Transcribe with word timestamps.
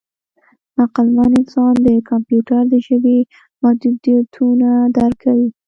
عقلمن 0.83 1.31
انسان 1.39 1.73
د 1.85 1.87
کمپیوټر 2.09 2.61
د 2.69 2.75
ژبې 2.87 3.17
محدودیتونه 3.61 4.69
درک 4.97 5.17
کوي. 5.25 5.49